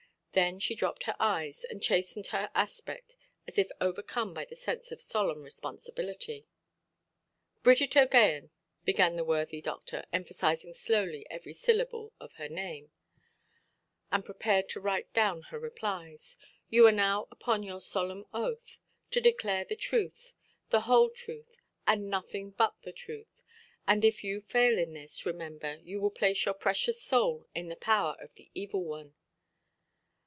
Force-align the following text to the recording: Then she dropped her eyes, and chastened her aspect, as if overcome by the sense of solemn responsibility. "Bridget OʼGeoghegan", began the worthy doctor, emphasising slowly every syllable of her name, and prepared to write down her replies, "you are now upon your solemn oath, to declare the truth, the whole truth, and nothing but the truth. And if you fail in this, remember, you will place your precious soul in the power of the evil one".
Then 0.33 0.59
she 0.59 0.75
dropped 0.75 1.03
her 1.03 1.15
eyes, 1.19 1.65
and 1.65 1.83
chastened 1.83 2.27
her 2.27 2.49
aspect, 2.55 3.17
as 3.49 3.57
if 3.57 3.69
overcome 3.81 4.33
by 4.33 4.45
the 4.45 4.55
sense 4.55 4.89
of 4.89 5.01
solemn 5.01 5.43
responsibility. 5.43 6.47
"Bridget 7.63 7.89
OʼGeoghegan", 7.91 8.49
began 8.85 9.17
the 9.17 9.25
worthy 9.25 9.59
doctor, 9.59 10.05
emphasising 10.13 10.73
slowly 10.73 11.27
every 11.29 11.51
syllable 11.53 12.13
of 12.17 12.31
her 12.35 12.47
name, 12.47 12.91
and 14.09 14.23
prepared 14.23 14.69
to 14.69 14.79
write 14.79 15.11
down 15.11 15.41
her 15.49 15.59
replies, 15.59 16.37
"you 16.69 16.87
are 16.87 16.93
now 16.93 17.27
upon 17.29 17.61
your 17.61 17.81
solemn 17.81 18.23
oath, 18.33 18.77
to 19.09 19.19
declare 19.19 19.65
the 19.65 19.75
truth, 19.75 20.31
the 20.69 20.81
whole 20.83 21.09
truth, 21.09 21.57
and 21.85 22.09
nothing 22.09 22.51
but 22.51 22.79
the 22.83 22.93
truth. 22.93 23.43
And 23.85 24.05
if 24.05 24.23
you 24.23 24.39
fail 24.39 24.79
in 24.79 24.93
this, 24.93 25.25
remember, 25.25 25.79
you 25.83 25.99
will 25.99 26.09
place 26.09 26.45
your 26.45 26.53
precious 26.55 27.01
soul 27.03 27.49
in 27.53 27.67
the 27.67 27.75
power 27.75 28.15
of 28.21 28.35
the 28.35 28.49
evil 28.53 28.85
one". 28.85 29.13